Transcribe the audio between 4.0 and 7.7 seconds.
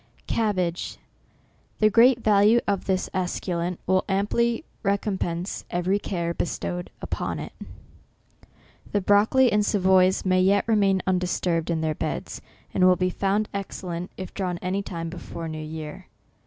amply recompense every care bestowed upon it.